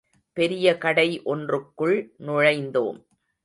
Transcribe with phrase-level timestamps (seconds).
[0.37, 1.95] பெரிய கடை ஒன்றுக்குள்
[2.19, 2.99] நுழைந்தோம்.